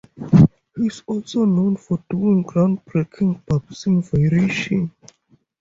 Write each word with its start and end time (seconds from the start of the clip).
He's 0.75 1.03
also 1.05 1.45
known 1.45 1.75
for 1.77 2.03
doing 2.09 2.43
groundbreaking 2.43 3.43
barspin 3.45 4.03
variations. 4.09 4.89